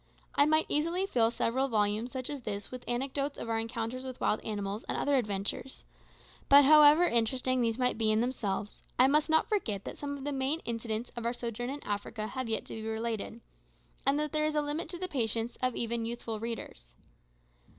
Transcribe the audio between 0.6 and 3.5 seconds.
easily fill several volumes such as this with anecdotes of